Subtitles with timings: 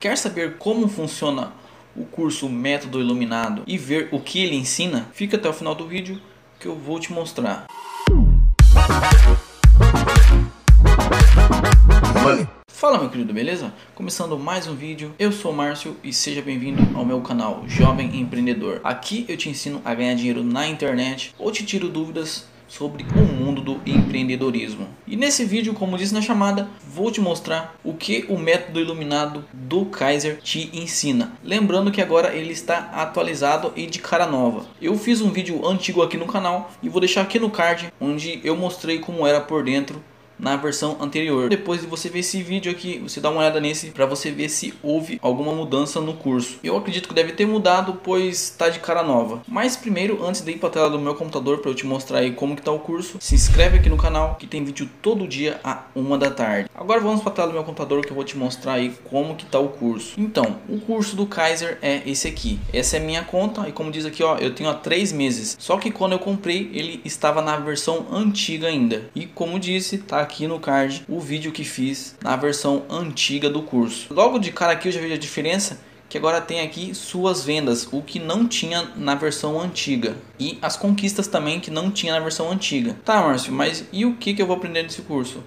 [0.00, 1.52] Quer saber como funciona
[1.96, 5.08] o curso Método Iluminado e ver o que ele ensina?
[5.12, 6.22] Fica até o final do vídeo
[6.60, 7.66] que eu vou te mostrar.
[12.68, 13.74] Fala meu querido, beleza?
[13.96, 18.20] Começando mais um vídeo, eu sou o Márcio e seja bem-vindo ao meu canal Jovem
[18.20, 18.80] Empreendedor.
[18.84, 23.20] Aqui eu te ensino a ganhar dinheiro na internet ou te tiro dúvidas sobre o
[23.20, 24.86] mundo do empreendedorismo.
[25.06, 29.44] E nesse vídeo, como disse na chamada, vou te mostrar o que o método iluminado
[29.52, 31.32] do Kaiser te ensina.
[31.42, 34.66] Lembrando que agora ele está atualizado e de cara nova.
[34.80, 38.40] Eu fiz um vídeo antigo aqui no canal e vou deixar aqui no card onde
[38.44, 40.02] eu mostrei como era por dentro
[40.38, 41.48] na versão anterior.
[41.48, 44.48] Depois de você ver esse vídeo aqui, você dá uma olhada nesse para você ver
[44.48, 46.58] se houve alguma mudança no curso.
[46.62, 49.42] Eu acredito que deve ter mudado, pois está de cara nova.
[49.46, 52.18] Mas primeiro, antes de ir para a tela do meu computador para eu te mostrar
[52.18, 55.26] aí como que tá o curso, se inscreve aqui no canal que tem vídeo todo
[55.26, 56.68] dia a uma da tarde.
[56.74, 59.34] Agora vamos para a tela do meu computador que eu vou te mostrar aí como
[59.34, 60.14] que tá o curso.
[60.18, 62.58] Então, o curso do Kaiser é esse aqui.
[62.72, 65.56] Essa é minha conta e como diz aqui, ó, eu tenho há três meses.
[65.58, 69.10] Só que quando eu comprei, ele estava na versão antiga ainda.
[69.14, 73.62] E como disse, tá aqui no card o vídeo que fiz na versão antiga do
[73.62, 74.12] curso.
[74.12, 77.88] Logo de cara aqui eu já vejo a diferença que agora tem aqui suas vendas,
[77.90, 80.16] o que não tinha na versão antiga.
[80.38, 82.96] E as conquistas também que não tinha na versão antiga.
[83.04, 85.42] Tá, Márcio, mas e o que, que eu vou aprender nesse curso?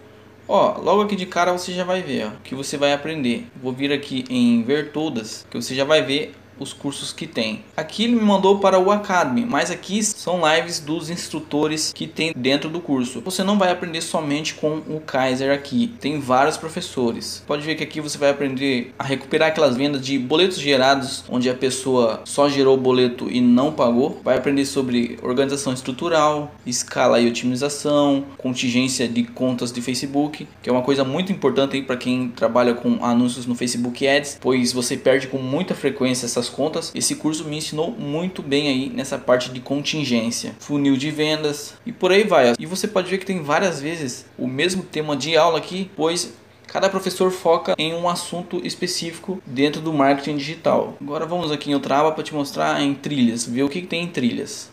[0.47, 3.47] Ó, logo aqui de cara você já vai ver ó, que você vai aprender.
[3.61, 7.64] Vou vir aqui em ver todas, que você já vai ver os cursos que tem.
[7.76, 12.34] Aqui ele me mandou para o Academy, mas aqui são lives dos instrutores que tem
[12.36, 13.22] dentro do curso.
[13.22, 17.44] Você não vai aprender somente com o Kaiser aqui, tem vários professores.
[17.48, 21.50] Pode ver que aqui você vai aprender a recuperar aquelas vendas de boletos gerados, onde
[21.50, 24.22] a pessoa só gerou o boleto e não pagou.
[24.23, 30.72] Vai aprender sobre organização estrutural, escala e otimização, contingência de contas de Facebook, que é
[30.73, 35.28] uma coisa muito importante para quem trabalha com anúncios no Facebook Ads, pois você perde
[35.28, 39.59] com muita frequência essas contas, esse curso me ensinou muito bem aí nessa parte de
[39.59, 42.53] contingência, funil de vendas e por aí vai.
[42.59, 46.33] E você pode ver que tem várias vezes o mesmo tema de aula aqui, pois
[46.71, 50.95] Cada professor foca em um assunto específico dentro do marketing digital.
[51.02, 54.03] Agora vamos aqui em outra aba para te mostrar em trilhas, ver o que, tem
[54.03, 54.71] em trilhas.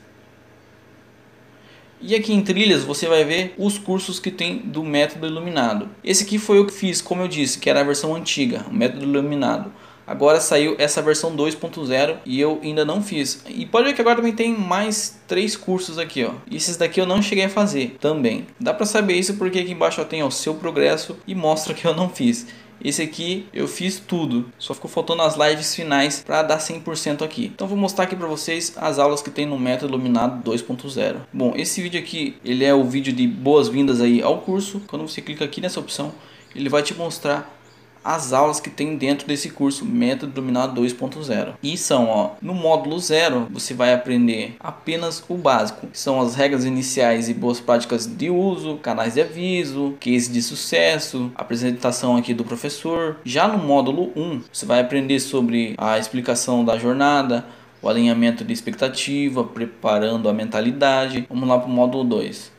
[2.01, 5.89] E aqui em trilhas você vai ver os cursos que tem do método iluminado.
[6.05, 8.73] Esse aqui foi o que fiz, como eu disse, que era a versão antiga, o
[8.73, 9.73] método iluminado.
[10.09, 13.43] Agora saiu essa versão 2.0 e eu ainda não fiz.
[13.47, 16.33] E pode ver que agora também tem mais três cursos aqui, ó.
[16.51, 18.47] E esses daqui eu não cheguei a fazer também.
[18.59, 21.95] Dá para saber isso porque aqui embaixo tem o seu progresso e mostra que eu
[21.95, 22.47] não fiz.
[22.83, 27.51] Esse aqui eu fiz tudo, só ficou faltando as lives finais para dar 100% aqui.
[27.55, 31.17] Então vou mostrar aqui para vocês as aulas que tem no Método Iluminado 2.0.
[31.33, 34.81] Bom, esse vídeo aqui, ele é o vídeo de boas-vindas aí ao curso.
[34.87, 36.15] Quando você clica aqui nessa opção,
[36.55, 37.58] ele vai te mostrar
[38.05, 41.55] as aulas que tem dentro desse curso Método Dominado 2.0.
[41.63, 46.65] E são, ó, no módulo 0, você vai aprender apenas o básico, são as regras
[46.65, 52.45] iniciais e boas práticas de uso, canais de aviso, case de sucesso, apresentação aqui do
[52.45, 53.17] professor.
[53.25, 57.45] Já no módulo 1, você vai aprender sobre a explicação da jornada,
[57.81, 61.27] o alinhamento de expectativa, preparando a mentalidade.
[61.29, 62.58] Vamos lá para o módulo 2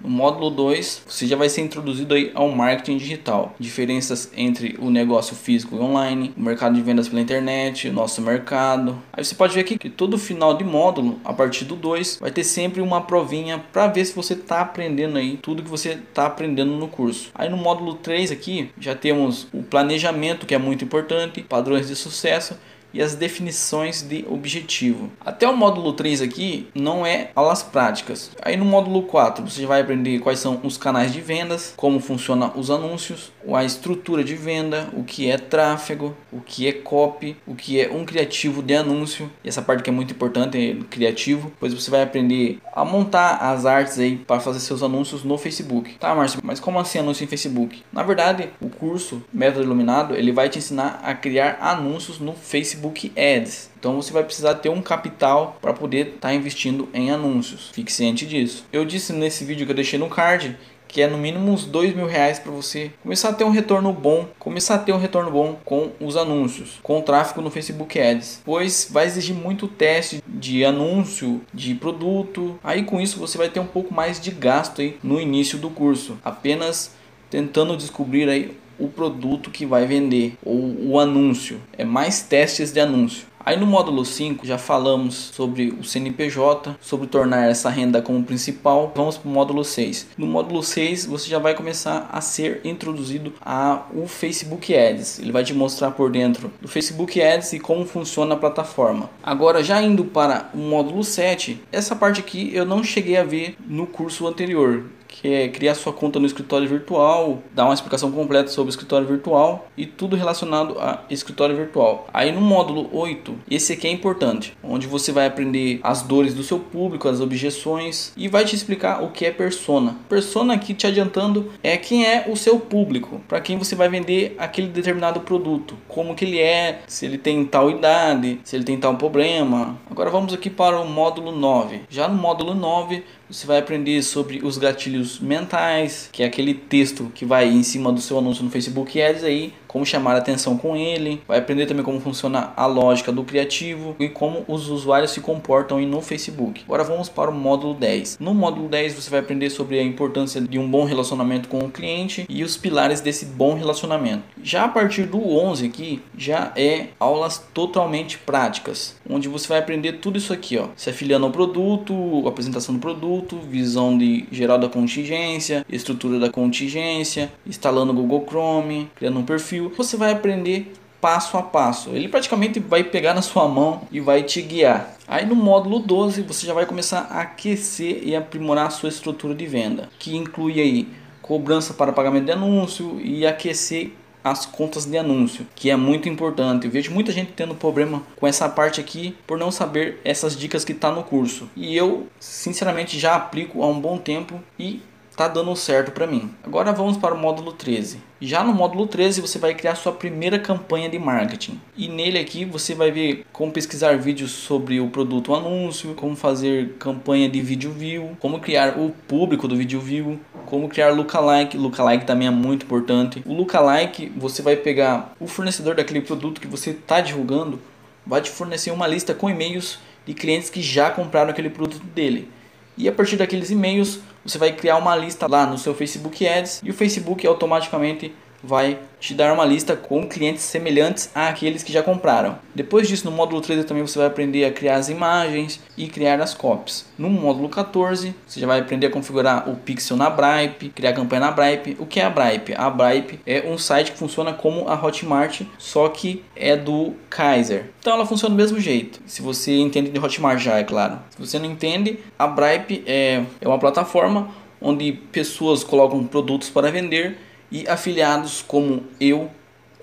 [0.00, 4.90] no módulo 2, você já vai ser introduzido aí ao marketing digital, diferenças entre o
[4.90, 8.98] negócio físico e online, o mercado de vendas pela internet, o nosso mercado.
[9.12, 12.30] Aí você pode ver aqui que todo final de módulo, a partir do 2, vai
[12.30, 16.26] ter sempre uma provinha para ver se você está aprendendo aí tudo que você está
[16.26, 17.30] aprendendo no curso.
[17.34, 21.96] Aí no módulo 3 aqui, já temos o planejamento, que é muito importante, padrões de
[21.96, 22.56] sucesso
[22.96, 25.10] e as definições de objetivo.
[25.20, 28.30] Até o módulo 3 aqui não é aulas práticas.
[28.40, 32.52] Aí no módulo 4 você vai aprender quais são os canais de vendas, como funcionam
[32.56, 37.54] os anúncios, a estrutura de venda, o que é tráfego, o que é copy, o
[37.54, 39.30] que é um criativo de anúncio.
[39.44, 43.36] E essa parte que é muito importante é criativo, pois você vai aprender a montar
[43.36, 45.94] as artes aí para fazer seus anúncios no Facebook.
[45.98, 47.82] Tá, Márcio, mas como assim anúncio em Facebook?
[47.92, 52.85] Na verdade, o curso Método Iluminado, ele vai te ensinar a criar anúncios no Facebook
[52.86, 53.70] Facebook Ads.
[53.78, 57.70] Então você vai precisar ter um capital para poder estar tá investindo em anúncios.
[57.72, 58.64] Fique ciente disso.
[58.72, 60.56] Eu disse nesse vídeo que eu deixei no card
[60.88, 63.92] que é no mínimo uns dois mil reais para você começar a ter um retorno
[63.92, 68.00] bom, começar a ter um retorno bom com os anúncios, com o tráfego no Facebook
[68.00, 72.58] Ads, pois vai exigir muito teste de anúncio, de produto.
[72.62, 75.68] Aí com isso você vai ter um pouco mais de gasto aí no início do
[75.70, 76.94] curso, apenas
[77.28, 81.60] tentando descobrir aí o produto que vai vender ou o anúncio.
[81.76, 83.26] É mais testes de anúncio.
[83.46, 88.92] Aí no módulo 5 já falamos sobre o CNPJ, sobre tornar essa renda como principal.
[88.96, 90.08] Vamos para o módulo 6.
[90.18, 95.20] No módulo 6 você já vai começar a ser introduzido a o Facebook Ads.
[95.20, 99.08] Ele vai te mostrar por dentro do Facebook Ads e como funciona a plataforma.
[99.22, 103.54] Agora já indo para o módulo 7, essa parte aqui eu não cheguei a ver
[103.64, 104.86] no curso anterior
[105.20, 109.06] que é criar sua conta no escritório virtual, dar uma explicação completa sobre o escritório
[109.06, 112.06] virtual e tudo relacionado a escritório virtual.
[112.12, 116.42] Aí no módulo 8, esse aqui é importante, onde você vai aprender as dores do
[116.42, 119.96] seu público, as objeções e vai te explicar o que é persona.
[120.08, 124.34] Persona aqui te adiantando é quem é o seu público, para quem você vai vender
[124.38, 128.78] aquele determinado produto, como que ele é, se ele tem tal idade, se ele tem
[128.78, 129.78] tal problema.
[129.90, 131.82] Agora vamos aqui para o módulo 9.
[131.88, 137.10] Já no módulo 9, você vai aprender sobre os gatilhos mentais, que é aquele texto
[137.14, 140.56] que vai em cima do seu anúncio no Facebook Ads aí, como chamar a atenção
[140.56, 141.22] com ele.
[141.26, 145.80] Vai aprender também como funciona a lógica do criativo e como os usuários se comportam
[145.80, 146.62] no Facebook.
[146.64, 148.18] Agora vamos para o módulo 10.
[148.20, 151.70] No módulo 10 você vai aprender sobre a importância de um bom relacionamento com o
[151.70, 154.22] cliente e os pilares desse bom relacionamento.
[154.42, 159.94] Já a partir do 11 aqui já é aulas totalmente práticas, onde você vai aprender
[159.94, 164.68] tudo isso aqui, ó, se afiliando ao produto, apresentação do produto visão de geral da
[164.68, 169.55] contingência, estrutura da contingência, instalando o Google Chrome, criando um perfil.
[169.76, 171.90] Você vai aprender passo a passo.
[171.90, 174.94] Ele praticamente vai pegar na sua mão e vai te guiar.
[175.06, 179.34] Aí no módulo 12 você já vai começar a aquecer e aprimorar a sua estrutura
[179.34, 180.88] de venda, que inclui aí
[181.22, 183.92] cobrança para pagamento de anúncio e aquecer
[184.22, 186.64] as contas de anúncio, que é muito importante.
[186.66, 190.64] Eu vejo muita gente tendo problema com essa parte aqui por não saber essas dicas
[190.64, 191.48] que está no curso.
[191.54, 194.82] E eu, sinceramente, já aplico há um bom tempo e
[195.16, 196.30] tá dando certo para mim.
[196.44, 197.98] Agora vamos para o módulo 13.
[198.20, 201.58] Já no módulo 13 você vai criar sua primeira campanha de marketing.
[201.74, 206.74] E nele aqui você vai ver como pesquisar vídeos sobre o produto anúncio, como fazer
[206.78, 211.56] campanha de vídeo view, como criar o público do vídeo view, como criar lookalike.
[211.56, 213.22] Lookalike também é muito importante.
[213.24, 217.58] O lookalike você vai pegar o fornecedor daquele produto que você está divulgando,
[218.06, 222.30] vai te fornecer uma lista com e-mails de clientes que já compraram aquele produto dele.
[222.76, 226.60] E a partir daqueles e-mails, você vai criar uma lista lá no seu Facebook Ads
[226.64, 231.82] e o Facebook automaticamente vai te dar uma lista com clientes semelhantes àqueles que já
[231.82, 232.38] compraram.
[232.54, 236.20] Depois disso, no módulo 13 também você vai aprender a criar as imagens e criar
[236.20, 236.86] as copies.
[236.98, 241.20] No módulo 14, você já vai aprender a configurar o pixel na Bripe, criar campanha
[241.20, 241.76] na Bripe.
[241.78, 242.54] O que é a Bripe?
[242.56, 247.70] A Bripe é um site que funciona como a Hotmart, só que é do Kaiser.
[247.80, 249.00] Então ela funciona do mesmo jeito.
[249.06, 250.98] Se você entende de Hotmart já, é claro.
[251.10, 254.28] Se você não entende, a Bripe é, é uma plataforma
[254.60, 257.18] onde pessoas colocam produtos para vender
[257.50, 259.30] e afiliados como eu,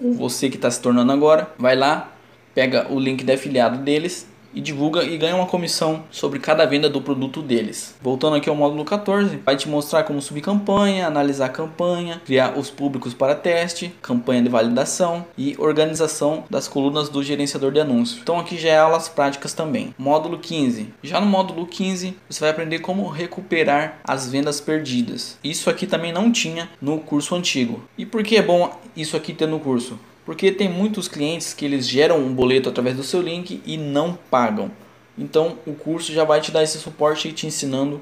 [0.02, 2.12] ou você que está se tornando agora, vai lá,
[2.54, 6.90] pega o link de afiliado deles e divulga e ganha uma comissão sobre cada venda
[6.90, 7.96] do produto deles.
[8.02, 12.70] Voltando aqui ao módulo 14, vai te mostrar como subir campanha, analisar campanha, criar os
[12.70, 18.22] públicos para teste, campanha de validação e organização das colunas do gerenciador de anúncios.
[18.22, 19.94] Então aqui já é aulas práticas também.
[19.98, 20.94] Módulo 15.
[21.04, 25.38] Já no módulo 15, você vai aprender como recuperar as vendas perdidas.
[25.44, 27.84] Isso aqui também não tinha no curso antigo.
[27.98, 29.98] E por que é bom isso aqui ter no curso?
[30.26, 34.18] Porque tem muitos clientes que eles geram um boleto através do seu link e não
[34.32, 34.72] pagam.
[35.18, 38.02] Então o curso já vai te dar esse suporte e te ensinando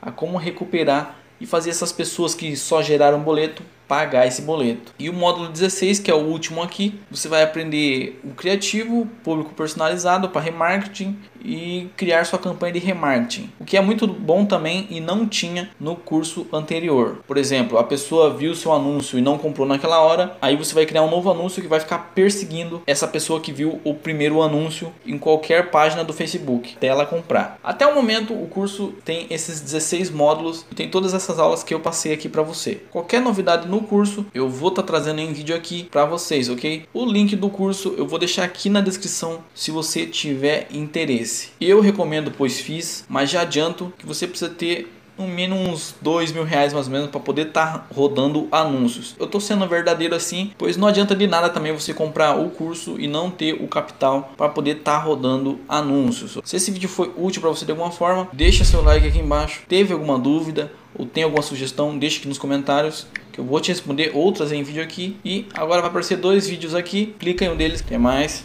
[0.00, 4.92] a como recuperar e fazer essas pessoas que só geraram boleto pagar esse boleto.
[4.98, 9.54] E o módulo 16, que é o último aqui, você vai aprender o criativo, público
[9.54, 13.50] personalizado para remarketing e criar sua campanha de remarketing.
[13.58, 17.20] O que é muito bom também e não tinha no curso anterior.
[17.26, 20.84] Por exemplo, a pessoa viu seu anúncio e não comprou naquela hora, aí você vai
[20.84, 24.92] criar um novo anúncio que vai ficar perseguindo essa pessoa que viu o primeiro anúncio
[25.06, 27.58] em qualquer página do Facebook até ela comprar.
[27.62, 31.72] Até o momento, o curso tem esses 16 módulos e tem todas essas aulas que
[31.72, 32.82] eu passei aqui para você.
[32.90, 36.48] Qualquer novidade no no curso, eu vou estar tá trazendo em vídeo aqui para vocês,
[36.48, 36.84] ok?
[36.92, 41.50] O link do curso eu vou deixar aqui na descrição se você tiver interesse.
[41.60, 46.30] Eu recomendo, pois fiz, mas já adianto que você precisa ter no mínimo uns dois
[46.30, 49.16] mil reais mais ou menos para poder estar tá rodando anúncios.
[49.18, 52.98] Eu tô sendo verdadeiro assim, pois não adianta de nada também você comprar o curso
[52.98, 56.38] e não ter o capital para poder estar tá rodando anúncios.
[56.44, 59.62] Se esse vídeo foi útil para você de alguma forma, deixa seu like aqui embaixo.
[59.68, 63.68] Teve alguma dúvida ou tem alguma sugestão, deixa aqui nos comentários que eu vou te
[63.68, 65.16] responder outras em vídeo aqui.
[65.24, 67.80] E agora vai aparecer dois vídeos aqui, clica em um deles.
[67.80, 68.44] Até mais.